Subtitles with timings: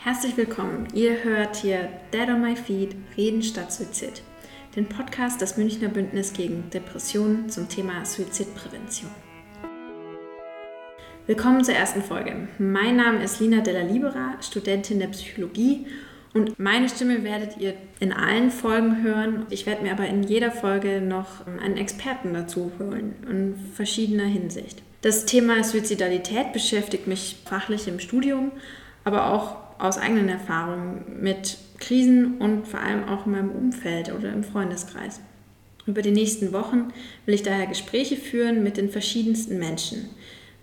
[0.00, 0.86] Herzlich willkommen.
[0.94, 4.22] Ihr hört hier Dead on My Feet, Reden statt Suizid.
[4.76, 9.10] Den Podcast des Münchner Bündnis gegen Depressionen zum Thema Suizidprävention.
[11.26, 12.48] Willkommen zur ersten Folge.
[12.58, 15.86] Mein Name ist Lina Della Libera, Studentin der Psychologie
[16.32, 19.46] und meine Stimme werdet ihr in allen Folgen hören.
[19.50, 24.80] Ich werde mir aber in jeder Folge noch einen Experten dazu holen, in verschiedener Hinsicht.
[25.00, 28.52] Das Thema Suizidalität beschäftigt mich fachlich im Studium,
[29.02, 34.32] aber auch aus eigenen Erfahrungen mit Krisen und vor allem auch in meinem Umfeld oder
[34.32, 35.20] im Freundeskreis.
[35.86, 36.92] Über die nächsten Wochen
[37.24, 40.10] will ich daher Gespräche führen mit den verschiedensten Menschen,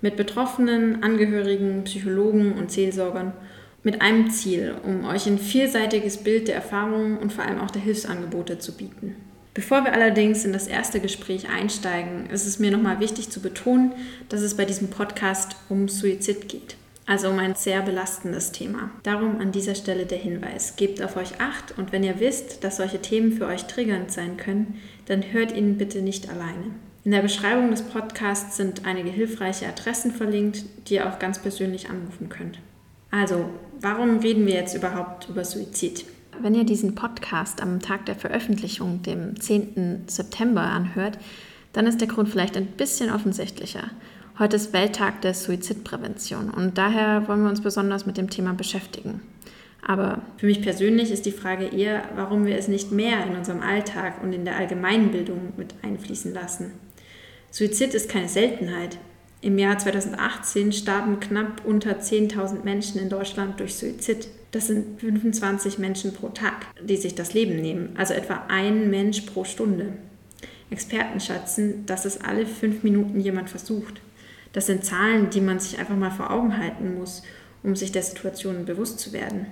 [0.01, 3.33] mit Betroffenen, Angehörigen, Psychologen und Seelsorgern,
[3.81, 7.81] mit einem Ziel, um euch ein vielseitiges Bild der Erfahrungen und vor allem auch der
[7.81, 9.15] Hilfsangebote zu bieten.
[9.55, 13.93] Bevor wir allerdings in das erste Gespräch einsteigen, ist es mir nochmal wichtig zu betonen,
[14.27, 16.75] dass es bei diesem Podcast um Suizid geht.
[17.07, 18.89] Also um ein sehr belastendes Thema.
[19.03, 20.75] Darum an dieser Stelle der Hinweis.
[20.75, 24.37] Gebt auf euch acht und wenn ihr wisst, dass solche Themen für euch triggernd sein
[24.37, 26.71] können, dann hört ihn bitte nicht alleine.
[27.03, 31.91] In der Beschreibung des Podcasts sind einige hilfreiche Adressen verlinkt, die ihr auch ganz persönlich
[31.91, 32.57] anrufen könnt.
[33.11, 33.47] Also,
[33.79, 36.05] warum reden wir jetzt überhaupt über Suizid?
[36.41, 40.05] Wenn ihr diesen Podcast am Tag der Veröffentlichung, dem 10.
[40.07, 41.19] September, anhört,
[41.73, 43.91] dann ist der Grund vielleicht ein bisschen offensichtlicher.
[44.37, 49.21] Heute ist Welttag der Suizidprävention und daher wollen wir uns besonders mit dem Thema beschäftigen.
[49.81, 53.61] Aber für mich persönlich ist die Frage eher, warum wir es nicht mehr in unserem
[53.61, 56.73] Alltag und in der Allgemeinbildung mit einfließen lassen.
[57.49, 58.97] Suizid ist keine Seltenheit.
[59.39, 64.27] Im Jahr 2018 starben knapp unter 10.000 Menschen in Deutschland durch Suizid.
[64.51, 69.21] Das sind 25 Menschen pro Tag, die sich das Leben nehmen, also etwa ein Mensch
[69.21, 69.93] pro Stunde.
[70.71, 74.01] Experten schätzen, dass es alle fünf Minuten jemand versucht.
[74.55, 77.23] Das sind Zahlen, die man sich einfach mal vor Augen halten muss,
[77.61, 79.47] um sich der Situation bewusst zu werden.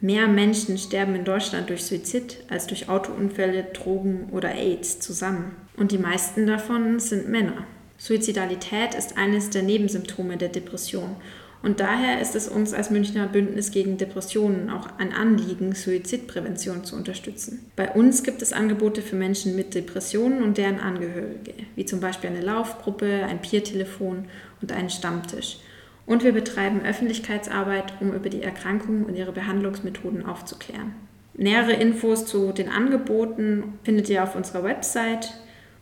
[0.00, 5.54] Mehr Menschen sterben in Deutschland durch Suizid als durch Autounfälle, Drogen oder AIDS zusammen.
[5.76, 7.66] Und die meisten davon sind Männer.
[7.98, 11.16] Suizidalität ist eines der Nebensymptome der Depression
[11.62, 16.96] und daher ist es uns als Münchner Bündnis gegen Depressionen auch ein Anliegen, Suizidprävention zu
[16.96, 17.70] unterstützen.
[17.76, 22.30] Bei uns gibt es Angebote für Menschen mit Depressionen und deren Angehörige, wie zum Beispiel
[22.30, 24.24] eine Laufgruppe, ein Peer-Telefon
[24.60, 25.58] und einen Stammtisch.
[26.04, 30.94] Und wir betreiben Öffentlichkeitsarbeit, um über die Erkrankung und ihre Behandlungsmethoden aufzuklären.
[31.34, 35.32] Nähere Infos zu den Angeboten findet ihr auf unserer Website.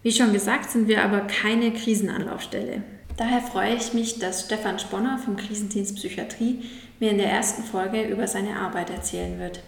[0.02, 2.82] Wie schon gesagt, sind wir aber keine Krisenanlaufstelle.
[3.20, 6.60] Daher freue ich mich, dass Stefan Sponner vom Krisendienst Psychiatrie
[7.00, 9.62] mir in der ersten Folge über seine Arbeit erzählen wird.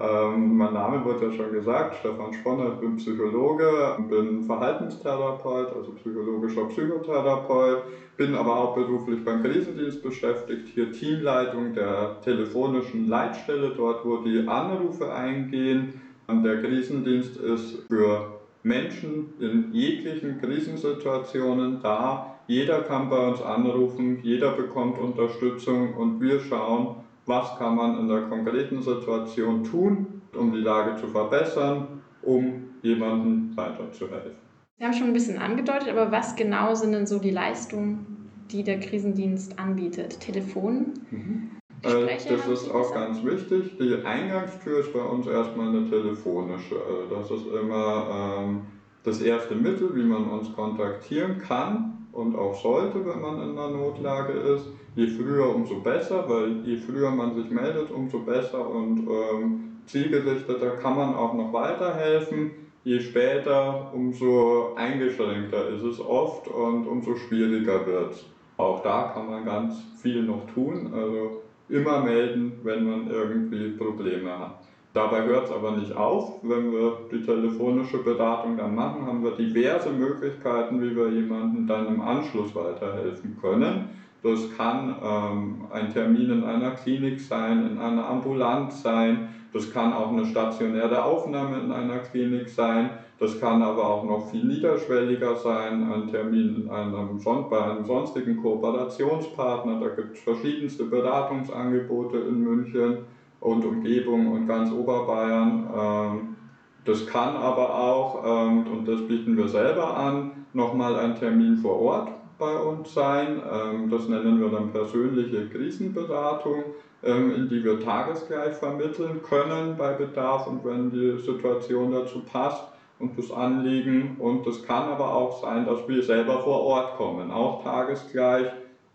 [0.00, 5.90] Ähm, mein Name wurde ja schon gesagt, Stefan Sponner, ich bin Psychologe, bin Verhaltenstherapeut, also
[5.94, 7.82] psychologischer Psychotherapeut,
[8.16, 14.46] bin aber auch beruflich beim Krisendienst beschäftigt, hier Teamleitung der telefonischen Leitstelle, dort wo die
[14.46, 16.00] Anrufe eingehen.
[16.28, 24.52] Der Krisendienst ist für Menschen in jeglichen Krisensituationen da, jeder kann bei uns anrufen, jeder
[24.52, 26.96] bekommt Unterstützung und wir schauen,
[27.26, 33.56] was kann man in der konkreten Situation tun, um die Lage zu verbessern, um jemandem
[33.56, 34.32] weiterzuhelfen.
[34.78, 38.62] Sie haben schon ein bisschen angedeutet, aber was genau sind denn so die Leistungen, die
[38.62, 40.20] der Krisendienst anbietet?
[40.20, 40.92] Telefon?
[41.10, 41.50] Mhm.
[41.82, 43.78] Äh, das ist auch ganz wichtig.
[43.78, 46.76] Die Eingangstür ist bei uns erstmal eine telefonische.
[46.76, 48.62] Also das ist immer ähm,
[49.02, 53.70] das erste Mittel, wie man uns kontaktieren kann und auch sollte, wenn man in einer
[53.70, 54.66] Notlage ist.
[54.94, 60.76] Je früher, umso besser, weil je früher man sich meldet, umso besser und ähm, zielgerichteter
[60.76, 62.52] kann man auch noch weiterhelfen.
[62.84, 68.26] Je später, umso eingeschränkter ist es oft und umso schwieriger wird es.
[68.56, 70.92] Auch da kann man ganz viel noch tun.
[70.94, 74.60] Also immer melden, wenn man irgendwie Probleme hat.
[74.94, 76.38] Dabei hört es aber nicht auf.
[76.42, 81.88] Wenn wir die telefonische Beratung dann machen, haben wir diverse Möglichkeiten, wie wir jemandem dann
[81.88, 83.88] im Anschluss weiterhelfen können.
[84.22, 89.92] Das kann ähm, ein Termin in einer Klinik sein, in einer Ambulanz sein, das kann
[89.92, 95.36] auch eine stationäre Aufnahme in einer Klinik sein, das kann aber auch noch viel niederschwelliger
[95.36, 97.20] sein, ein Termin in einem,
[97.50, 102.98] bei einem sonstigen Kooperationspartner, da gibt es verschiedenste Beratungsangebote in München
[103.44, 105.68] und Umgebung und ganz Oberbayern.
[105.78, 106.36] Ähm,
[106.84, 111.78] das kann aber auch, ähm, und das bieten wir selber an, nochmal ein Termin vor
[111.78, 112.08] Ort
[112.38, 113.40] bei uns sein.
[113.52, 116.64] Ähm, das nennen wir dann persönliche Krisenberatung,
[117.02, 122.64] in die wir tagesgleich vermitteln können bei Bedarf und wenn die Situation dazu passt
[122.98, 124.16] und das Anliegen.
[124.18, 128.46] Und es kann aber auch sein, dass wir selber vor Ort kommen, auch tagesgleich,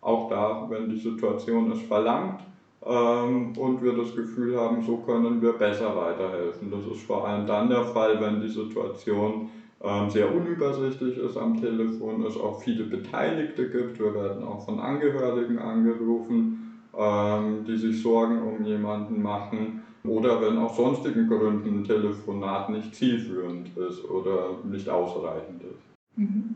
[0.02, 2.40] auch da, wenn die Situation es verlangt
[2.86, 6.72] ähm, und wir das Gefühl haben, so können wir besser weiterhelfen.
[6.72, 9.50] Das ist vor allem dann der Fall, wenn die Situation
[9.84, 14.00] ähm, sehr unübersichtlich ist am Telefon, es auch viele Beteiligte gibt.
[14.00, 19.84] Wir werden auch von Angehörigen angerufen, ähm, die sich Sorgen um jemanden machen.
[20.06, 26.18] Oder wenn aus sonstigen Gründen ein Telefonat nicht zielführend ist oder nicht ausreichend ist.
[26.18, 26.56] Mhm.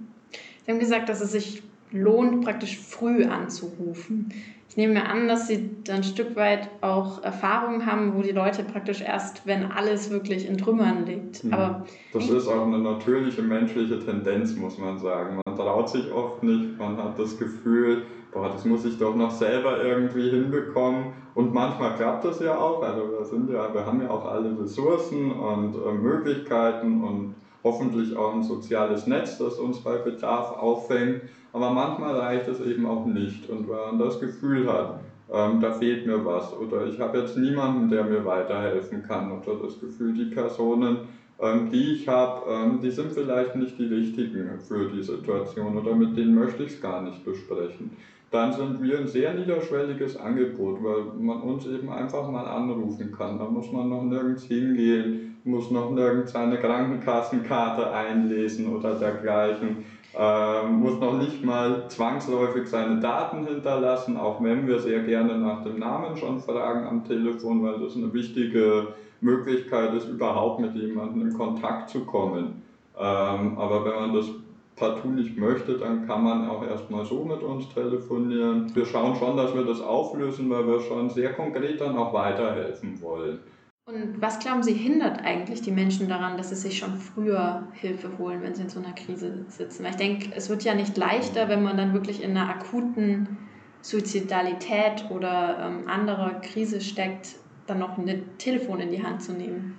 [0.66, 4.34] Sie haben gesagt, dass es sich lohnt, praktisch früh anzurufen.
[4.74, 8.32] Ich nehme mir an, dass Sie dann ein Stück weit auch Erfahrungen haben, wo die
[8.32, 11.44] Leute praktisch erst, wenn alles wirklich in Trümmern liegt.
[11.44, 11.54] Mhm.
[11.54, 15.40] Aber das ist auch eine natürliche menschliche Tendenz, muss man sagen.
[15.46, 19.30] Man traut sich oft nicht, man hat das Gefühl, boah, das muss ich doch noch
[19.30, 21.14] selber irgendwie hinbekommen.
[21.36, 22.82] Und manchmal klappt das ja auch.
[22.82, 28.18] Also wir, sind ja, wir haben ja auch alle Ressourcen und äh, Möglichkeiten und hoffentlich
[28.18, 31.22] auch ein soziales Netz, das uns bei Bedarf auffängt.
[31.54, 33.50] Aber manchmal reicht es eben auch nicht.
[33.50, 35.00] Und wenn man das Gefühl hat,
[35.32, 39.56] ähm, da fehlt mir was oder ich habe jetzt niemanden, der mir weiterhelfen kann oder
[39.64, 40.98] das Gefühl, die Personen,
[41.40, 45.96] ähm, die ich habe, ähm, die sind vielleicht nicht die richtigen für die Situation oder
[45.96, 47.92] mit denen möchte ich es gar nicht besprechen.
[48.32, 53.38] Dann sind wir ein sehr niederschwelliges Angebot, weil man uns eben einfach mal anrufen kann.
[53.38, 59.86] Da muss man noch nirgends hingehen, muss noch nirgends seine Krankenkassenkarte einlesen oder dergleichen.
[60.16, 65.64] Ähm, muss noch nicht mal zwangsläufig seine Daten hinterlassen, auch wenn wir sehr gerne nach
[65.64, 68.90] dem Namen schon fragen am Telefon, weil das eine wichtige
[69.22, 72.62] Möglichkeit ist, überhaupt mit jemandem in Kontakt zu kommen.
[72.96, 74.28] Ähm, aber wenn man das
[74.76, 78.72] partout nicht möchte, dann kann man auch erstmal so mit uns telefonieren.
[78.76, 83.02] Wir schauen schon, dass wir das auflösen, weil wir schon sehr konkret dann auch weiterhelfen
[83.02, 83.40] wollen.
[83.86, 88.18] Und was glauben Sie hindert eigentlich die Menschen daran, dass sie sich schon früher Hilfe
[88.18, 89.84] holen, wenn sie in so einer Krise sitzen?
[89.84, 93.38] Weil ich denke, es wird ja nicht leichter, wenn man dann wirklich in einer akuten
[93.82, 97.36] Suizidalität oder ähm, anderer Krise steckt,
[97.68, 99.78] dann noch ein Telefon in die Hand zu nehmen.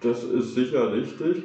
[0.00, 1.42] Das ist sicher richtig.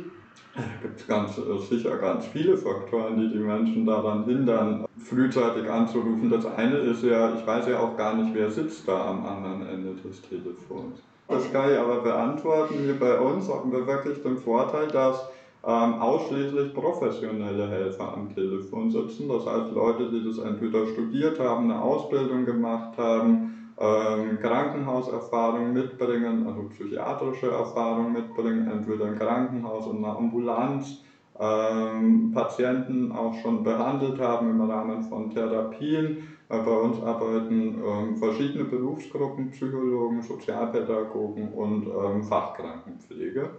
[0.55, 5.67] Da gibt es ganz, äh, sicher ganz viele Faktoren, die die Menschen daran hindern, frühzeitig
[5.67, 6.29] anzurufen.
[6.29, 9.65] Das eine ist ja, ich weiß ja auch gar nicht, wer sitzt da am anderen
[9.67, 11.01] Ende des Telefons.
[11.27, 12.75] Das kann ich aber beantworten.
[12.83, 15.27] Hier bei uns haben wir wirklich den Vorteil, dass
[15.65, 19.27] ähm, ausschließlich professionelle Helfer am Telefon sitzen.
[19.27, 26.47] Das heißt Leute, die das entweder studiert haben, eine Ausbildung gemacht haben, ähm, Krankenhauserfahrung mitbringen,
[26.47, 31.03] also psychiatrische Erfahrung mitbringen, entweder im Krankenhaus und einer Ambulanz,
[31.39, 36.17] ähm, Patienten auch schon behandelt haben im Rahmen von Therapien
[36.49, 43.49] bei uns arbeiten ähm, verschiedene Berufsgruppen, Psychologen, Sozialpädagogen und ähm, Fachkrankenpflege.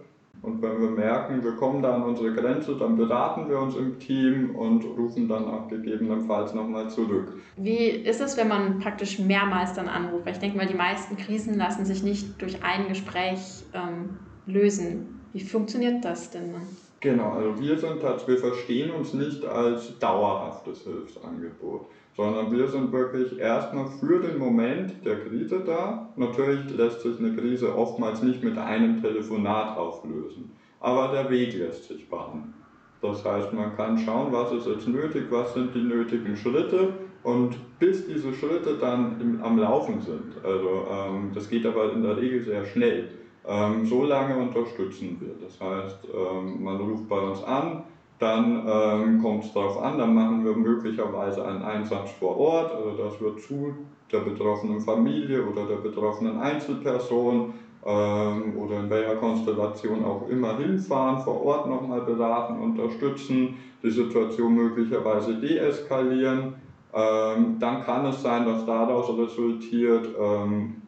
[0.41, 3.99] Und wenn wir merken, wir kommen da an unsere Grenze, dann beraten wir uns im
[3.99, 7.35] Team und rufen dann auch gegebenenfalls nochmal zurück.
[7.57, 10.27] Wie ist es, wenn man praktisch mehrmals dann anruft?
[10.27, 15.19] ich denke mal, die meisten Krisen lassen sich nicht durch ein Gespräch ähm, lösen.
[15.33, 16.55] Wie funktioniert das denn?
[17.01, 21.87] Genau, also wir sind wir verstehen uns nicht als dauerhaftes Hilfsangebot
[22.19, 26.09] sondern wir sind wirklich erstmal für den Moment der Krise da.
[26.17, 30.51] Natürlich lässt sich eine Krise oftmals nicht mit einem Telefonat auflösen,
[30.81, 32.53] aber der Weg lässt sich bahnen.
[33.01, 36.89] Das heißt, man kann schauen, was ist jetzt nötig, was sind die nötigen Schritte
[37.23, 42.03] und bis diese Schritte dann im, am Laufen sind, also ähm, das geht aber in
[42.03, 43.07] der Regel sehr schnell,
[43.49, 45.33] ähm, so lange unterstützen wir.
[45.41, 47.83] Das heißt, ähm, man ruft bei uns an,
[48.19, 52.91] dann ähm, kommt es darauf an, dann machen wir möglicherweise einen Einsatz vor Ort, also
[52.91, 53.73] das wird zu
[54.11, 57.53] der betroffenen Familie oder der betroffenen Einzelperson
[57.85, 64.53] ähm, oder in welcher Konstellation auch immer hinfahren, vor Ort nochmal beraten, unterstützen, die Situation
[64.53, 66.55] möglicherweise deeskalieren.
[66.93, 70.81] Ähm, dann kann es sein, dass daraus resultiert, ähm,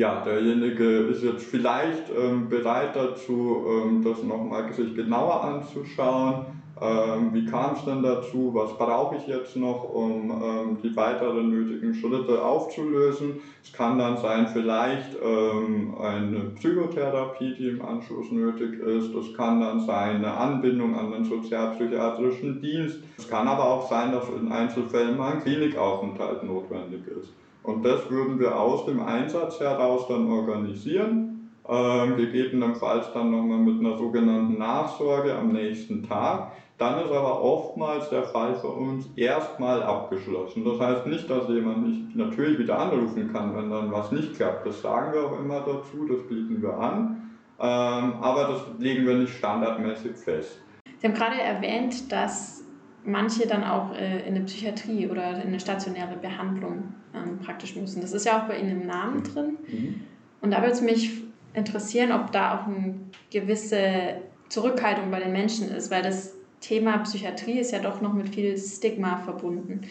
[0.00, 6.46] ja, derjenige ist jetzt vielleicht ähm, bereit dazu, ähm, das nochmal sich genauer anzuschauen.
[6.80, 8.52] Ähm, wie kam es denn dazu?
[8.54, 13.42] Was brauche ich jetzt noch, um ähm, die weiteren nötigen Schritte aufzulösen?
[13.62, 19.14] Es kann dann sein, vielleicht ähm, eine Psychotherapie, die im Anschluss nötig ist.
[19.14, 23.00] Es kann dann sein, eine Anbindung an den sozialpsychiatrischen Dienst.
[23.18, 27.34] Es kann aber auch sein, dass in Einzelfällen mal ein Klinikaufenthalt notwendig ist.
[27.62, 33.80] Und das würden wir aus dem Einsatz heraus dann organisieren, äh, gegebenenfalls dann nochmal mit
[33.80, 36.52] einer sogenannten Nachsorge am nächsten Tag.
[36.78, 40.64] Dann ist aber oftmals der Fall für uns erstmal abgeschlossen.
[40.64, 44.66] Das heißt nicht, dass jemand nicht natürlich wieder anrufen kann, wenn dann was nicht klappt.
[44.66, 47.30] Das sagen wir auch immer dazu, das bieten wir an.
[47.58, 50.58] Ähm, aber das legen wir nicht standardmäßig fest.
[50.96, 52.59] Sie haben gerade erwähnt, dass
[53.04, 58.00] manche dann auch äh, in eine Psychiatrie oder in eine stationäre Behandlung ähm, praktisch müssen.
[58.00, 59.56] Das ist ja auch bei Ihnen im Namen drin.
[59.66, 60.00] Mhm.
[60.40, 61.22] Und da würde es mich
[61.54, 62.94] interessieren, ob da auch eine
[63.30, 68.34] gewisse Zurückhaltung bei den Menschen ist, weil das Thema Psychiatrie ist ja doch noch mit
[68.34, 69.82] viel Stigma verbunden.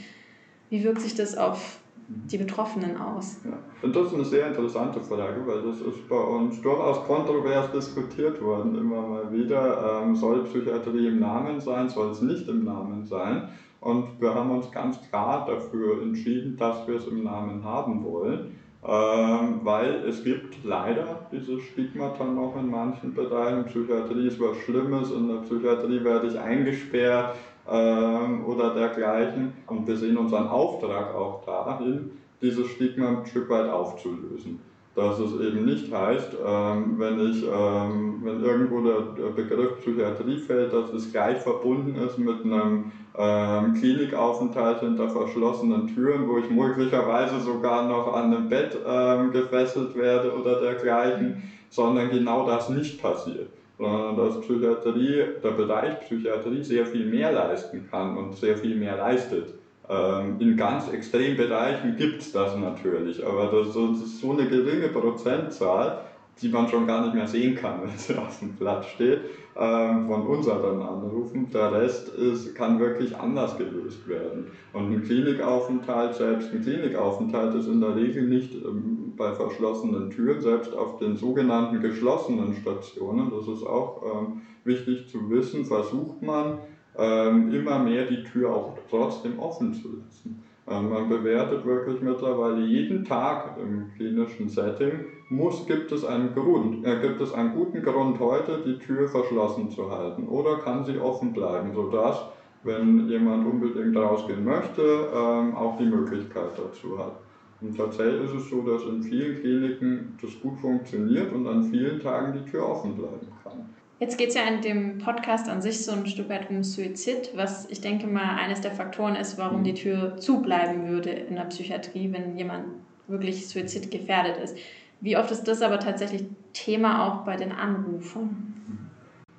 [0.69, 3.37] Wie wirkt sich das auf die Betroffenen aus?
[3.45, 3.89] Ja.
[3.89, 8.75] Das ist eine sehr interessante Frage, weil das ist bei uns durchaus kontrovers diskutiert worden,
[8.75, 10.01] immer mal wieder.
[10.03, 13.49] Ähm, soll Psychiatrie im Namen sein, soll es nicht im Namen sein?
[13.79, 18.57] Und wir haben uns ganz klar dafür entschieden, dass wir es im Namen haben wollen.
[18.81, 23.65] Ähm, weil es gibt leider dieses Stigmata noch in manchen Bereichen.
[23.65, 27.35] Psychiatrie ist was Schlimmes, in der Psychiatrie werde ich eingesperrt
[27.71, 29.53] ähm, oder dergleichen.
[29.67, 32.11] Und wir sehen unseren Auftrag auch dahin,
[32.41, 34.59] dieses Stigma ein Stück weit aufzulösen.
[34.95, 40.73] Dass es eben nicht heißt, ähm, wenn, ich, ähm, wenn irgendwo der Begriff Psychiatrie fällt,
[40.73, 47.39] dass es gleich verbunden ist mit einem ähm, Klinikaufenthalt hinter verschlossenen Türen, wo ich möglicherweise
[47.39, 53.49] sogar noch an einem Bett ähm, gefesselt werde oder dergleichen, sondern genau das nicht passiert.
[53.79, 58.97] Sondern dass Psychiatrie, der Bereich Psychiatrie sehr viel mehr leisten kann und sehr viel mehr
[58.97, 59.55] leistet.
[59.89, 64.89] Ähm, in ganz extremen Bereichen gibt es das natürlich, aber das ist so eine geringe
[64.89, 66.01] Prozentzahl,
[66.41, 69.21] die man schon gar nicht mehr sehen kann, wenn sie auf dem Blatt steht,
[69.57, 71.49] ähm, von unseren Anrufen.
[71.51, 74.47] Der Rest ist, kann wirklich anders gelöst werden.
[74.73, 80.41] Und ein Klinikaufenthalt, selbst ein Klinikaufenthalt ist in der Regel nicht ähm, bei verschlossenen Türen,
[80.41, 86.59] selbst auf den sogenannten geschlossenen Stationen, das ist auch ähm, wichtig zu wissen, versucht man
[86.97, 90.41] immer mehr die Tür auch trotzdem offen zu lassen.
[90.65, 96.99] Man bewertet wirklich mittlerweile jeden Tag im klinischen Setting, muss, gibt es einen Grund, äh,
[96.99, 101.33] gibt es einen guten Grund heute, die Tür verschlossen zu halten oder kann sie offen
[101.33, 102.25] bleiben, sodass,
[102.63, 107.13] wenn jemand unbedingt rausgehen möchte, ähm, auch die Möglichkeit dazu hat.
[107.61, 111.99] Und tatsächlich ist es so, dass in vielen Kliniken das gut funktioniert und an vielen
[111.99, 113.69] Tagen die Tür offen bleiben kann.
[113.99, 117.31] Jetzt geht es ja in dem Podcast an sich so ein Stück weit um Suizid,
[117.35, 121.43] was ich denke mal eines der Faktoren ist, warum die Tür zubleiben würde in der
[121.43, 122.65] Psychiatrie, wenn jemand
[123.07, 124.57] wirklich suizidgefährdet ist.
[125.01, 126.23] Wie oft ist das aber tatsächlich
[126.53, 128.88] Thema auch bei den Anrufern?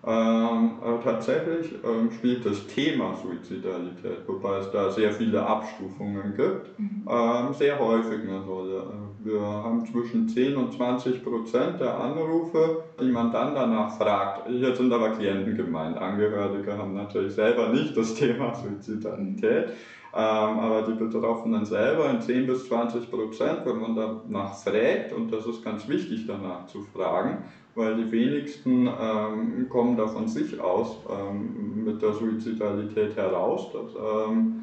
[0.06, 0.70] Ähm,
[1.04, 7.06] tatsächlich ähm, spielt das Thema Suizidalität, wobei es da sehr viele Abstufungen gibt, mhm.
[7.06, 8.82] ähm, sehr häufig eine Rolle.
[9.22, 14.48] Wir haben zwischen 10 und 20 Prozent der Anrufe, die man dann danach fragt.
[14.48, 15.98] Jetzt sind aber Klienten gemeint.
[15.98, 19.68] Angehörige haben natürlich selber nicht das Thema Suizidalität.
[20.12, 25.32] Ähm, aber die Betroffenen selber in 10 bis 20 Prozent, wenn man danach fragt, und
[25.32, 27.44] das ist ganz wichtig danach zu fragen,
[27.80, 33.72] weil die wenigsten ähm, kommen da von sich aus ähm, mit der Suizidalität heraus.
[33.72, 34.56] Dass, ähm,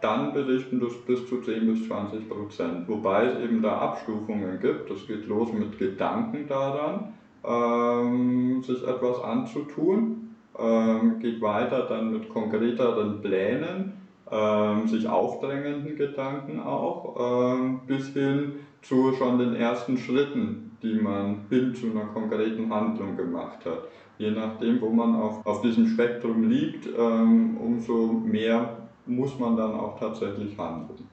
[0.00, 2.88] dann berichten das bis zu 10 bis 20 Prozent.
[2.88, 4.90] Wobei es eben da Abstufungen gibt.
[4.90, 12.28] Es geht los mit Gedanken daran, ähm, sich etwas anzutun, ähm, geht weiter dann mit
[12.28, 13.94] konkreteren Plänen
[14.30, 21.46] ähm, sich aufdrängenden Gedanken auch, ähm, bis hin zu schon den ersten Schritten, die man
[21.48, 23.82] hin zu einer konkreten Handlung gemacht hat.
[24.18, 29.72] Je nachdem, wo man auf, auf diesem Spektrum liegt, ähm, umso mehr muss man dann
[29.72, 31.08] auch tatsächlich handeln.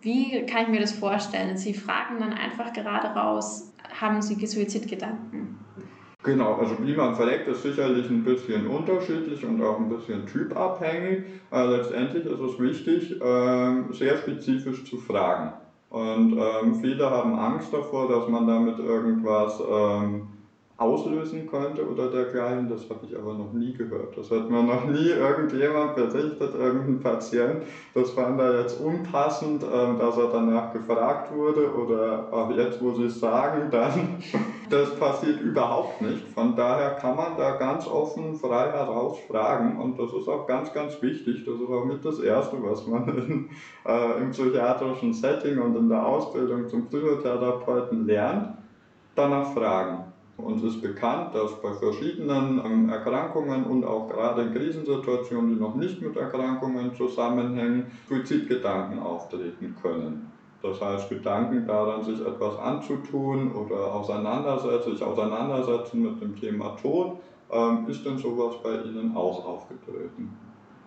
[0.00, 1.56] Wie kann ich mir das vorstellen?
[1.56, 5.58] Sie fragen dann einfach gerade raus, haben Sie Suizidgedanken?
[6.22, 11.24] Genau, also wie man verleckt, ist sicherlich ein bisschen unterschiedlich und auch ein bisschen typabhängig.
[11.50, 15.52] Aber letztendlich ist es wichtig, ähm, sehr spezifisch zu fragen.
[15.94, 20.26] Und ähm, viele haben Angst davor, dass man damit irgendwas ähm,
[20.76, 22.68] auslösen könnte oder dergleichen.
[22.68, 24.16] Das habe ich aber noch nie gehört.
[24.16, 27.62] Das hat mir noch nie irgendjemand berichtet, irgendein Patient.
[27.94, 32.90] Das fand er jetzt unpassend, ähm, dass er danach gefragt wurde oder auch jetzt, wo
[32.94, 34.16] Sie es sagen, dann,
[34.70, 36.26] das passiert überhaupt nicht.
[36.32, 40.72] Von daher kann man da ganz offen, frei heraus fragen und das ist auch ganz,
[40.72, 41.44] ganz wichtig.
[41.44, 43.50] Das ist auch mit das Erste, was man in,
[43.86, 48.58] äh, im psychiatrischen Setting und in der Ausbildung zum Psychotherapeuten lernt.
[49.14, 50.04] Danach fragen.
[50.36, 55.76] Uns ist bekannt, dass bei verschiedenen ähm, Erkrankungen und auch gerade in Krisensituationen, die noch
[55.76, 60.33] nicht mit Erkrankungen zusammenhängen, Suizidgedanken auftreten können.
[60.64, 67.18] Das heißt, Gedanken daran, sich etwas anzutun oder auseinandersetzen, sich auseinandersetzen mit dem Thema Tod,
[67.52, 70.34] ähm, ist denn sowas bei Ihnen auch aufgetreten?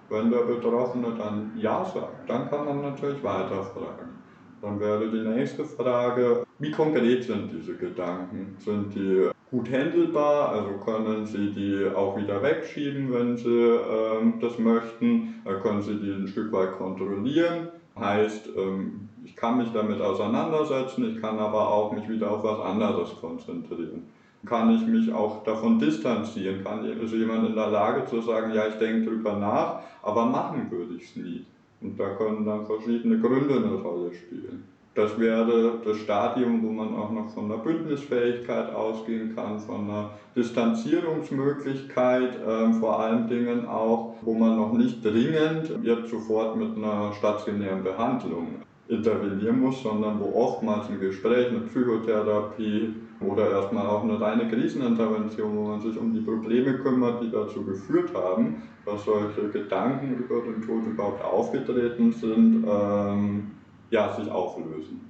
[0.09, 4.17] Wenn der Betroffene dann Ja sagt, dann kann man natürlich weiterfragen.
[4.63, 8.55] Dann wäre die nächste Frage, wie konkret sind diese Gedanken?
[8.57, 14.57] Sind die gut handelbar, also können Sie die auch wieder wegschieben, wenn Sie ähm, das
[14.57, 17.67] möchten, dann können Sie die ein Stück weit kontrollieren.
[17.95, 22.61] Heißt, ähm, ich kann mich damit auseinandersetzen, ich kann aber auch mich wieder auf was
[22.61, 24.03] anderes konzentrieren.
[24.45, 26.63] Kann ich mich auch davon distanzieren?
[26.63, 30.71] Kann ist jemand in der Lage zu sagen, ja, ich denke drüber nach, aber machen
[30.71, 31.45] würde ich es nie?
[31.81, 34.63] Und da können dann verschiedene Gründe eine Rolle spielen.
[34.95, 40.11] Das wäre das Stadium, wo man auch noch von der Bündnisfähigkeit ausgehen kann, von einer
[40.37, 47.11] Distanzierungsmöglichkeit, äh, vor allen Dingen auch, wo man noch nicht dringend jetzt sofort mit einer
[47.13, 54.19] stationären Behandlung intervenieren muss, sondern wo oftmals ein Gespräch, eine Psychotherapie oder erstmal auch eine
[54.19, 59.49] reine Krisenintervention, wo man sich um die Probleme kümmert, die dazu geführt haben, dass solche
[59.49, 63.47] Gedanken über den Tod überhaupt aufgetreten sind, ähm,
[63.89, 65.01] ja, sich auflösen.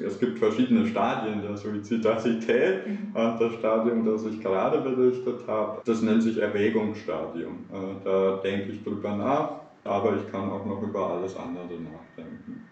[0.00, 2.86] Es gibt verschiedene Stadien der Suizidalität.
[2.86, 3.12] Mhm.
[3.14, 7.52] Das Stadium, das ich gerade berichtet habe, das nennt sich Erwägungsstadium.
[7.72, 9.50] Äh, da denke ich drüber nach,
[9.84, 12.64] aber ich kann auch noch über alles andere nachdenken.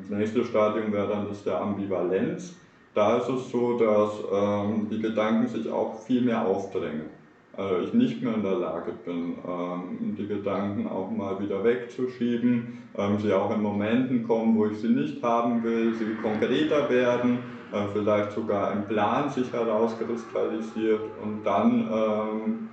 [0.00, 2.56] Das nächste Stadium wäre dann das der Ambivalenz.
[2.94, 7.10] Da ist es so, dass ähm, die Gedanken sich auch viel mehr aufdrängen
[7.58, 12.78] äh, ich nicht mehr in der Lage bin, ähm, die Gedanken auch mal wieder wegzuschieben,
[12.96, 17.40] ähm, sie auch in Momenten kommen, wo ich sie nicht haben will, sie konkreter werden,
[17.72, 22.68] äh, vielleicht sogar ein Plan sich herauskristallisiert und dann ähm,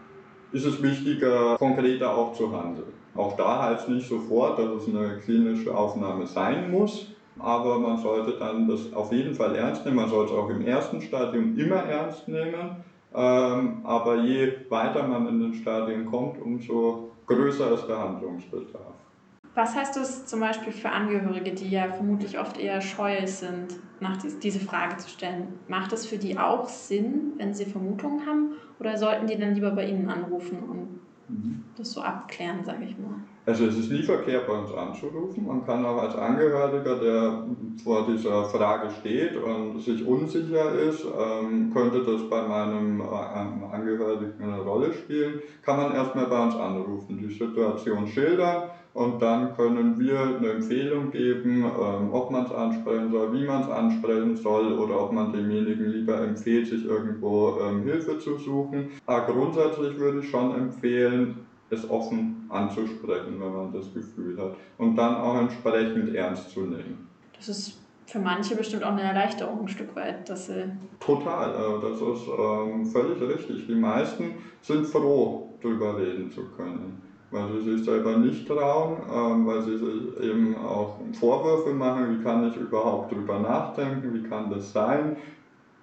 [0.51, 2.93] ist es wichtiger, konkreter auch zu handeln.
[3.15, 7.07] Auch da heißt nicht sofort, dass es eine klinische Aufnahme sein muss,
[7.39, 9.98] aber man sollte dann das auf jeden Fall ernst nehmen.
[9.98, 12.84] Man sollte es auch im ersten Stadium immer ernst nehmen
[13.15, 18.95] ähm, aber je weiter man in den Stadien kommt, umso größer ist der Handlungsbedarf.
[19.53, 24.17] Was heißt das zum Beispiel für Angehörige, die ja vermutlich oft eher scheu sind, nach
[24.17, 25.57] diese Frage zu stellen?
[25.69, 28.55] Macht es für die auch Sinn, wenn sie Vermutungen haben?
[28.81, 30.94] Oder sollten die dann lieber bei Ihnen anrufen und.
[31.77, 33.15] Das so abklären, sage ich mal?
[33.48, 35.46] Also es ist nie verkehrt, bei uns anzurufen.
[35.46, 37.46] Man kann auch als Angehöriger, der
[37.83, 43.03] vor dieser Frage steht und sich unsicher ist, ähm, könnte das bei meinem äh,
[43.72, 49.53] Angehörigen eine Rolle spielen, kann man erstmal bei uns anrufen, die Situation schildern und dann
[49.58, 54.38] können wir eine Empfehlung geben, ähm, ob man es ansprechen soll, wie man es ansprechen
[54.38, 58.92] soll oder ob man demjenigen lieber empfiehlt, sich irgendwo ähm, Hilfe zu suchen.
[59.05, 64.55] Aber grundsätzlich würde ich schon empfehlen, es offen anzusprechen, wenn man das Gefühl hat.
[64.77, 67.10] Und dann auch entsprechend ernst zu nehmen.
[67.36, 70.72] Das ist für manche bestimmt auch eine Erleichterung ein Stück weit, dass sie.
[71.01, 73.68] Total, äh, das ist ähm, völlig richtig.
[73.68, 77.01] Die meisten sind froh, darüber reden zu können.
[77.31, 82.24] Weil sie sich selber nicht trauen, ähm, weil sie sich eben auch Vorwürfe machen, wie
[82.24, 85.18] kann ich überhaupt darüber nachdenken, wie kann das sein,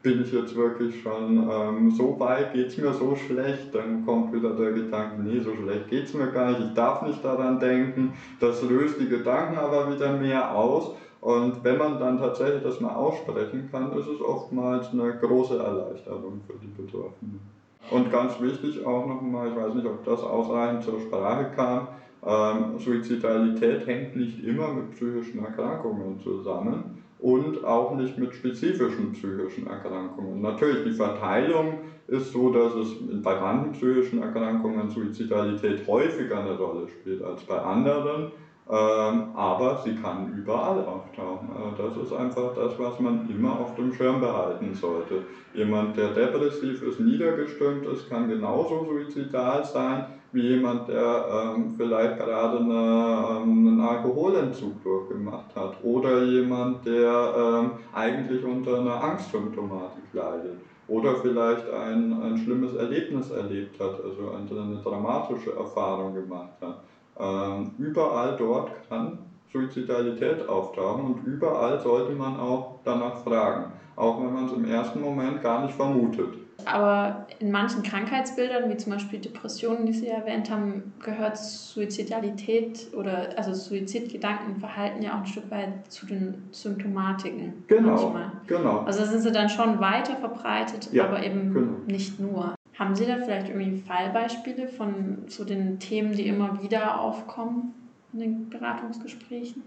[0.03, 4.33] bin ich jetzt wirklich schon ähm, so weit, geht es mir so schlecht, dann kommt
[4.33, 7.61] wieder der Gedanke, nee, so schlecht geht es mir gar nicht, ich darf nicht daran
[7.61, 10.93] denken, das löst die Gedanken aber wieder mehr aus.
[11.21, 16.41] Und wenn man dann tatsächlich das mal aussprechen kann, ist es oftmals eine große Erleichterung
[16.49, 17.41] für die Betroffenen.
[17.91, 21.89] Und ganz wichtig auch nochmal, ich weiß nicht, ob das ausreichend zur Sprache kam,
[22.25, 29.67] ähm, Suizidalität hängt nicht immer mit psychischen Erkrankungen zusammen und auch nicht mit spezifischen psychischen
[29.67, 30.41] Erkrankungen.
[30.41, 36.89] Natürlich, die Verteilung ist so, dass es bei manchen psychischen Erkrankungen Suizidalität häufiger eine Rolle
[36.89, 38.33] spielt als bei anderen,
[38.67, 41.49] aber sie kann überall auftauchen.
[41.55, 45.23] Also das ist einfach das, was man immer auf dem Schirm behalten sollte.
[45.53, 52.19] Jemand, der depressiv ist, niedergestimmt ist, kann genauso suizidal sein wie jemand, der ähm, vielleicht
[52.19, 60.05] gerade eine, ähm, einen Alkoholentzug durchgemacht hat oder jemand, der ähm, eigentlich unter einer Angstsymptomatik
[60.13, 60.57] leidet
[60.89, 66.79] oder vielleicht ein, ein schlimmes Erlebnis erlebt hat, also eine dramatische Erfahrung gemacht hat.
[67.23, 69.19] Ähm, überall dort kann
[69.53, 75.01] Suizidalität auftauchen und überall sollte man auch danach fragen, auch wenn man es im ersten
[75.01, 76.35] Moment gar nicht vermutet.
[76.65, 83.31] Aber in manchen Krankheitsbildern, wie zum Beispiel Depressionen, die Sie erwähnt haben, gehört Suizidalität oder
[83.37, 87.65] also Suizidgedanken, Verhalten ja auch ein Stück weit zu den Symptomatiken.
[87.67, 87.91] Genau.
[87.91, 88.33] Manchmal.
[88.47, 88.81] genau.
[88.81, 91.73] Also sind sie dann schon weiter verbreitet, ja, aber eben genau.
[91.87, 92.55] nicht nur.
[92.79, 97.75] Haben Sie da vielleicht irgendwie Fallbeispiele von so den Themen, die immer wieder aufkommen
[98.13, 99.63] in den Beratungsgesprächen?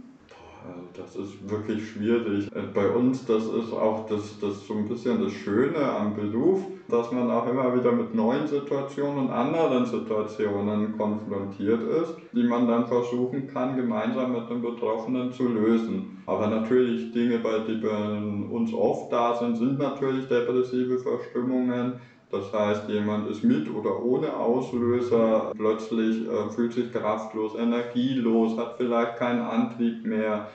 [0.94, 2.48] Das ist wirklich schwierig.
[2.56, 6.66] Äh, bei uns, das ist auch das, das so ein bisschen das Schöne am Beruf,
[6.88, 12.68] dass man auch immer wieder mit neuen Situationen und anderen Situationen konfrontiert ist, die man
[12.68, 16.24] dann versuchen kann, gemeinsam mit den Betroffenen zu lösen.
[16.26, 22.00] Aber natürlich Dinge, bei denen uns oft da sind, sind natürlich depressive Verstimmungen,
[22.32, 28.76] Das heißt, jemand ist mit oder ohne Auslöser, plötzlich äh, fühlt sich kraftlos, energielos, hat
[28.78, 30.48] vielleicht keinen Antrieb mehr,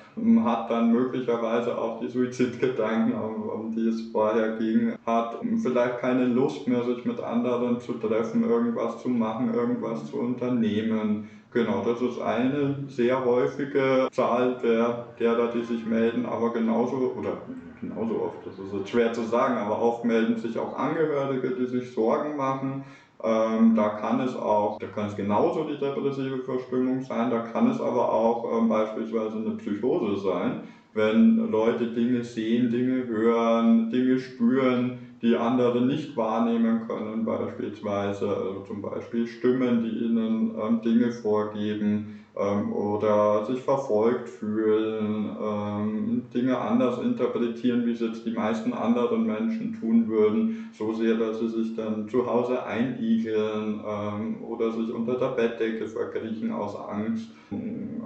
[0.45, 6.27] hat dann möglicherweise auch die Suizidgedanken, um, um die es vorher ging, hat vielleicht keine
[6.27, 11.29] Lust mehr, sich mit anderen zu treffen, irgendwas zu machen, irgendwas zu unternehmen.
[11.53, 17.39] Genau, das ist eine sehr häufige Zahl der, derer, die sich melden, aber genauso, oder
[17.81, 21.67] genauso oft, das ist jetzt schwer zu sagen, aber oft melden sich auch Angehörige, die
[21.67, 22.85] sich Sorgen machen.
[23.23, 27.71] Ähm, da kann es auch, da kann es genauso die depressive Verstimmung sein, da kann
[27.71, 30.63] es aber auch ähm, beispielsweise eine Psychose sein,
[30.95, 38.65] wenn Leute Dinge sehen, Dinge hören, Dinge spüren, die andere nicht wahrnehmen können, beispielsweise also
[38.67, 46.57] zum Beispiel Stimmen, die ihnen ähm, Dinge vorgeben ähm, oder sich verfolgt fühlen, ähm, Dinge
[46.59, 51.49] anders interpretieren, wie es jetzt die meisten anderen Menschen tun würden, so sehr, dass sie
[51.49, 57.31] sich dann zu Hause einigeln ähm, oder sich unter der Bettdecke verkriechen aus Angst.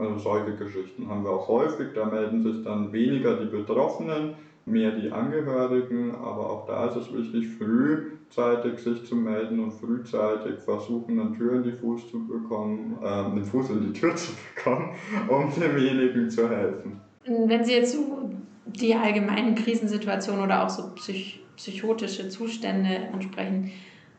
[0.00, 4.35] Also solche Geschichten haben wir auch häufig, da melden sich dann weniger die Betroffenen
[4.66, 10.59] mehr die Angehörigen, aber auch da ist es wichtig, frühzeitig sich zu melden und frühzeitig
[10.61, 14.33] versuchen, eine Tür in die Fuß zu bekommen, äh, einen Fuß in die Tür zu
[14.55, 14.90] bekommen,
[15.29, 17.00] um demjenigen zu helfen.
[17.27, 18.31] Wenn Sie jetzt so
[18.66, 23.70] die allgemeinen Krisensituationen oder auch so psych psychotische Zustände ansprechen,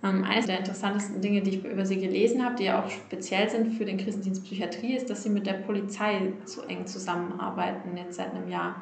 [0.05, 3.49] ähm, eines der interessantesten Dinge, die ich über Sie gelesen habe, die ja auch speziell
[3.49, 8.15] sind für den Krisendienst Psychiatrie, ist, dass Sie mit der Polizei so eng zusammenarbeiten, jetzt
[8.15, 8.81] seit einem Jahr.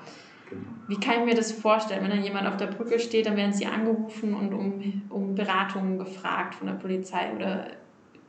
[0.87, 2.03] Wie kann ich mir das vorstellen?
[2.03, 5.97] Wenn dann jemand auf der Brücke steht, dann werden sie angerufen und um, um Beratungen
[5.97, 7.67] gefragt von der Polizei oder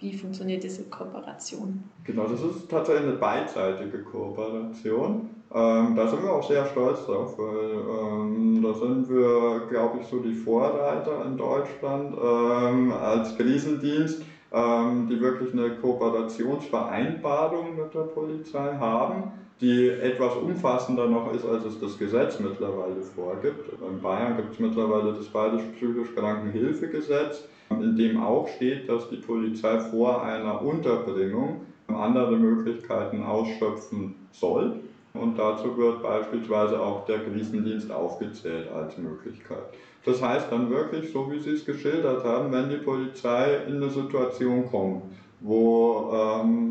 [0.00, 1.82] wie funktioniert diese Kooperation?
[2.04, 5.30] Genau, das ist tatsächlich eine beidseitige Kooperation.
[5.52, 10.06] Ähm, da sind wir auch sehr stolz drauf, weil ähm, da sind wir, glaube ich,
[10.06, 14.22] so die Vorreiter in Deutschland ähm, als Krisendienst,
[14.52, 21.64] ähm, die wirklich eine Kooperationsvereinbarung mit der Polizei haben die etwas umfassender noch ist, als
[21.64, 23.70] es das Gesetz mittlerweile vorgibt.
[23.80, 29.16] In Bayern gibt es mittlerweile das Bayerische psychisch Krankenhilfegesetz, in dem auch steht, dass die
[29.16, 34.80] Polizei vor einer Unterbringung andere Möglichkeiten ausschöpfen soll.
[35.14, 39.62] Und dazu wird beispielsweise auch der Krisendienst aufgezählt als Möglichkeit.
[40.04, 43.90] Das heißt dann wirklich, so wie Sie es geschildert haben, wenn die Polizei in eine
[43.90, 45.02] Situation kommt,
[45.40, 45.93] wo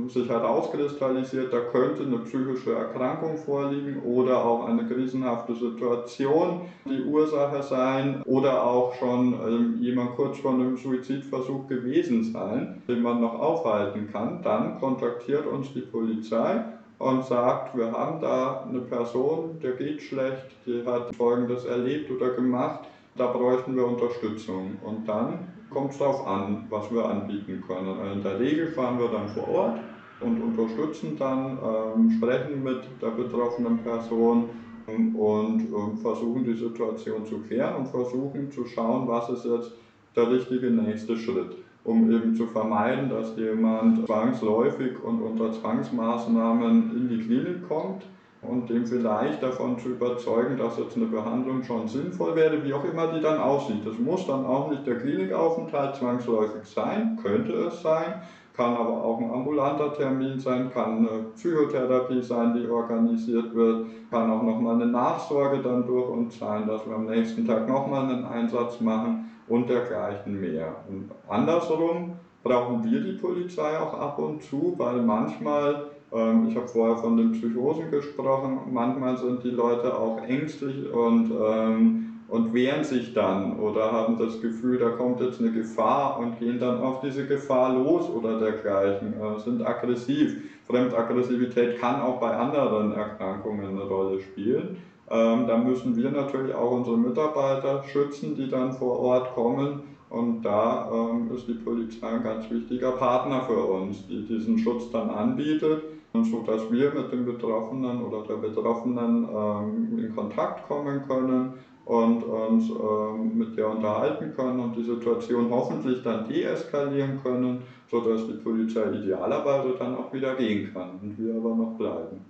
[0.09, 7.03] sich halt auskristallisiert, da könnte eine psychische Erkrankung vorliegen oder auch eine krisenhafte Situation die
[7.03, 13.21] Ursache sein oder auch schon ähm, jemand kurz vor einem Suizidversuch gewesen sein, den man
[13.21, 16.63] noch aufhalten kann, dann kontaktiert uns die Polizei
[16.99, 22.29] und sagt, wir haben da eine Person, der geht schlecht, die hat Folgendes erlebt oder
[22.29, 22.81] gemacht,
[23.15, 24.77] da bräuchten wir Unterstützung.
[24.83, 27.99] Und dann kommt es darauf an, was wir anbieten können.
[27.99, 29.79] Also in der Regel fahren wir dann vor Ort
[30.19, 34.49] und unterstützen dann, ähm, sprechen mit der betroffenen Person
[34.87, 39.71] ähm, und ähm, versuchen die Situation zu klären und versuchen zu schauen, was ist jetzt
[40.15, 47.09] der richtige nächste Schritt, um eben zu vermeiden, dass jemand zwangsläufig und unter Zwangsmaßnahmen in
[47.09, 48.03] die Klinik kommt
[48.41, 52.83] und dem vielleicht davon zu überzeugen, dass jetzt eine Behandlung schon sinnvoll wäre, wie auch
[52.83, 53.85] immer die dann aussieht.
[53.85, 58.21] Das muss dann auch nicht der Klinikaufenthalt zwangsläufig sein, könnte es sein,
[58.55, 64.31] kann aber auch ein ambulanter Termin sein, kann eine Psychotherapie sein, die organisiert wird, kann
[64.31, 68.25] auch nochmal eine Nachsorge dann durch uns sein, dass wir am nächsten Tag nochmal einen
[68.25, 70.75] Einsatz machen und dergleichen mehr.
[70.87, 72.13] Und andersrum
[72.43, 77.17] brauchen wir die Polizei auch ab und zu, weil manchmal ähm, ich habe vorher von
[77.17, 78.59] den Psychosen gesprochen.
[78.71, 84.41] Manchmal sind die Leute auch ängstlich und, ähm, und wehren sich dann oder haben das
[84.41, 89.13] Gefühl, da kommt jetzt eine Gefahr und gehen dann auf diese Gefahr los oder dergleichen,
[89.13, 90.37] äh, sind aggressiv.
[90.67, 94.77] Fremdaggressivität kann auch bei anderen Erkrankungen eine Rolle spielen.
[95.09, 99.81] Ähm, da müssen wir natürlich auch unsere Mitarbeiter schützen, die dann vor Ort kommen.
[100.09, 104.89] Und da ähm, ist die Polizei ein ganz wichtiger Partner für uns, die diesen Schutz
[104.91, 105.83] dann anbietet
[106.21, 111.53] so dass wir mit dem Betroffenen oder der Betroffenen ähm, in Kontakt kommen können
[111.85, 118.25] und uns ähm, mit der unterhalten können und die Situation hoffentlich dann deeskalieren können, sodass
[118.27, 122.21] die Polizei idealerweise dann auch wieder gehen kann und wir aber noch bleiben.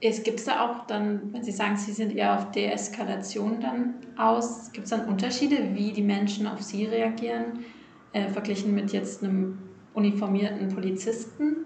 [0.00, 4.70] Es gibt da auch dann, wenn Sie sagen, Sie sind eher auf Deeskalation dann aus,
[4.72, 7.64] gibt es dann Unterschiede, wie die Menschen auf Sie reagieren,
[8.12, 9.58] äh, verglichen mit jetzt einem
[9.94, 11.64] uniformierten Polizisten?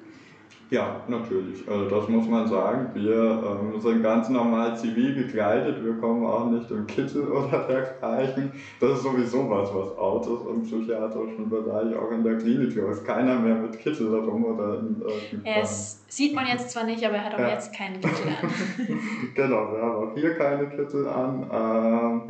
[0.71, 1.69] Ja, natürlich.
[1.69, 2.91] Also das muss man sagen.
[2.95, 5.85] Wir ähm, sind ganz normal zivil gekleidet.
[5.85, 8.53] Wir kommen auch nicht im Kittel oder dergleichen.
[8.79, 12.73] Das ist sowieso was, was out ist im psychiatrischen Bereich, auch in der Klinik.
[12.73, 17.05] Hier ist keiner mehr mit Kittel rum oder in Es sieht man jetzt zwar nicht,
[17.05, 17.49] aber er hat auch ja.
[17.51, 18.51] jetzt keinen Kittel an.
[19.35, 21.51] genau, wir haben auch hier keine Kittel an.
[21.53, 22.23] Ähm,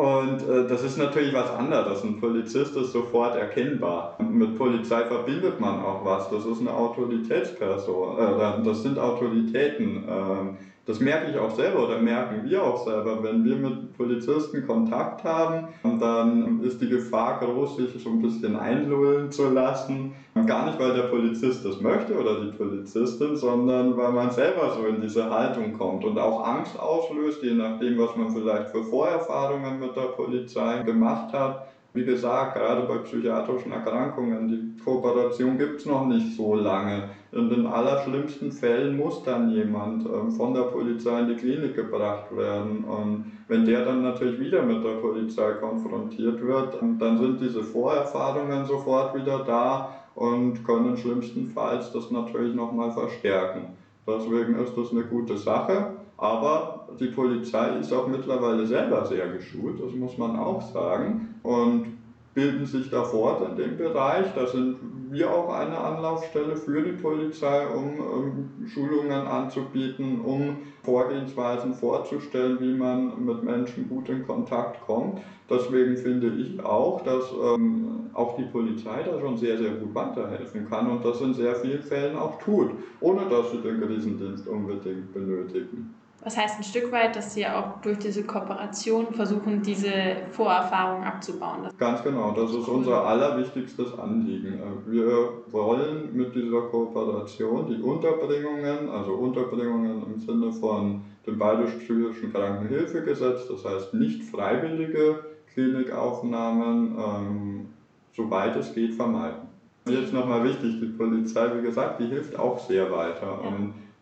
[0.00, 2.02] und äh, das ist natürlich was anderes.
[2.02, 4.16] Ein Polizist ist sofort erkennbar.
[4.18, 6.30] Mit Polizei verbindet man auch was.
[6.30, 8.18] Das ist eine Autoritätsperson.
[8.18, 10.08] Äh, das sind Autoritäten.
[10.08, 13.22] Äh, das merke ich auch selber oder merken wir auch selber.
[13.22, 18.56] Wenn wir mit Polizisten Kontakt haben, dann ist die Gefahr groß, sich so ein bisschen
[18.56, 20.14] einlullen zu lassen.
[20.46, 24.86] Gar nicht, weil der Polizist das möchte oder die Polizistin, sondern weil man selber so
[24.86, 29.78] in diese Haltung kommt und auch Angst auslöst, je nachdem, was man vielleicht für Vorerfahrungen
[29.78, 31.66] mit der Polizei gemacht hat.
[31.92, 37.10] Wie gesagt, gerade bei psychiatrischen Erkrankungen, die Kooperation gibt es noch nicht so lange.
[37.32, 42.36] In den allerschlimmsten Fällen muss dann jemand ähm, von der Polizei in die Klinik gebracht
[42.36, 42.84] werden.
[42.84, 48.64] Und wenn der dann natürlich wieder mit der Polizei konfrontiert wird, dann sind diese Vorerfahrungen
[48.66, 53.76] sofort wieder da und können schlimmstenfalls das natürlich nochmal verstärken.
[54.06, 55.94] Deswegen ist das eine gute Sache.
[56.16, 61.34] Aber die Polizei ist auch mittlerweile selber sehr geschult, das muss man auch sagen.
[61.42, 61.86] Und
[62.34, 64.26] bilden sich da fort in dem Bereich.
[64.34, 64.76] Da sind
[65.10, 72.74] wir auch eine Anlaufstelle für die Polizei, um, um Schulungen anzubieten, um Vorgehensweisen vorzustellen, wie
[72.74, 75.20] man mit Menschen gut in Kontakt kommt.
[75.48, 80.68] Deswegen finde ich auch, dass ähm, auch die Polizei da schon sehr, sehr gut weiterhelfen
[80.70, 85.12] kann und das in sehr vielen Fällen auch tut, ohne dass sie den Krisendienst unbedingt
[85.12, 85.92] benötigen.
[86.22, 89.92] Was heißt ein Stück weit, dass Sie auch durch diese Kooperation versuchen, diese
[90.30, 91.68] Vorerfahrung abzubauen?
[91.78, 94.60] Ganz genau, das ist unser allerwichtigstes Anliegen.
[94.86, 103.48] Wir wollen mit dieser Kooperation die Unterbringungen, also Unterbringungen im Sinne von dem Bayerisch-Psychischen Krankenhilfegesetz,
[103.48, 107.68] das heißt nicht freiwillige Klinikaufnahmen, ähm,
[108.14, 109.48] soweit es geht, vermeiden.
[109.86, 113.40] Jetzt nochmal wichtig, die Polizei, wie gesagt, die hilft auch sehr weiter.
[113.42, 113.50] Ja.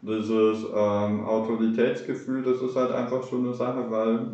[0.01, 4.27] Dieses ähm, Autoritätsgefühl, das ist halt einfach so eine Sache, weil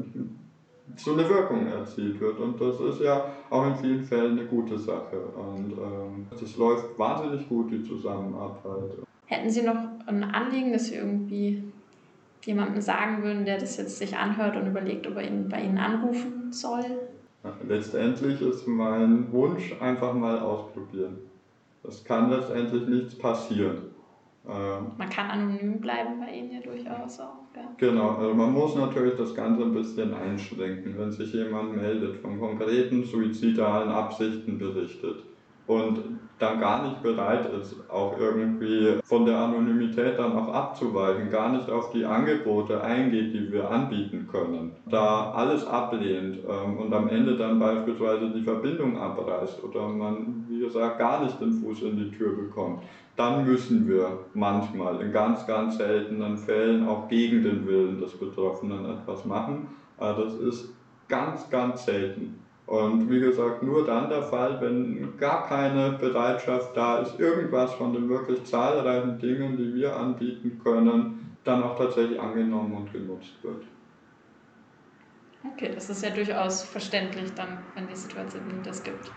[0.97, 2.39] so eine Wirkung erzielt wird.
[2.39, 5.19] Und das ist ja auch in vielen Fällen eine gute Sache.
[5.19, 8.91] Und ähm, das läuft wahnsinnig gut, die Zusammenarbeit.
[9.27, 11.65] Hätten Sie noch ein Anliegen, dass Sie irgendwie
[12.45, 15.79] jemandem sagen würden, der das jetzt sich anhört und überlegt, ob er ihn bei Ihnen
[15.79, 16.85] anrufen soll?
[17.67, 21.19] Letztendlich ist mein Wunsch einfach mal ausprobieren.
[21.87, 23.94] Es kann letztendlich nichts passieren.
[24.47, 27.47] Ähm, man kann anonym bleiben bei Ihnen ja durchaus auch.
[27.57, 27.63] Ja.
[27.79, 32.39] Genau, also man muss natürlich das Ganze ein bisschen einschränken, wenn sich jemand meldet, von
[32.39, 35.25] konkreten suizidalen Absichten berichtet
[35.67, 36.01] und
[36.39, 41.71] dann gar nicht bereit ist, auch irgendwie von der Anonymität dann auch abzuweichen, gar nicht
[41.71, 47.37] auf die Angebote eingeht, die wir anbieten können, da alles ablehnt ähm, und am Ende
[47.37, 52.11] dann beispielsweise die Verbindung abreißt oder man, wie gesagt, gar nicht den Fuß in die
[52.11, 52.83] Tür bekommt,
[53.17, 58.85] dann müssen wir manchmal in ganz, ganz seltenen Fällen auch gegen den Willen des Betroffenen
[58.87, 59.69] etwas machen.
[59.99, 60.75] Aber das ist
[61.09, 62.44] ganz, ganz selten.
[62.67, 67.93] Und wie gesagt, nur dann der Fall, wenn gar keine Bereitschaft da ist, irgendwas von
[67.93, 73.65] den wirklich zahlreichen Dingen, die wir anbieten können, dann auch tatsächlich angenommen und genutzt wird.
[75.53, 79.11] Okay, das ist ja durchaus verständlich dann, wenn die Situation das gibt.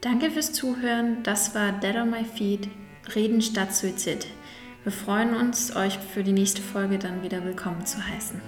[0.00, 1.22] Danke fürs Zuhören.
[1.24, 2.68] Das war Dead on My Feet,
[3.14, 4.28] Reden statt Suizid.
[4.88, 8.40] Wir freuen uns, euch für die nächste Folge dann wieder willkommen zu heißen.